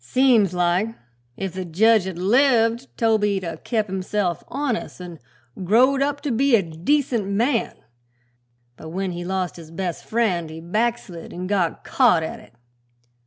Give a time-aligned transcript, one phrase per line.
[0.03, 0.95] Seems like
[1.37, 5.19] if the jedge had lived Toby'd 'a' kep' himself honest, an'
[5.63, 7.75] growed up to be a decent man;
[8.75, 12.55] but when he lost his best friend he backslid an' got caught at it."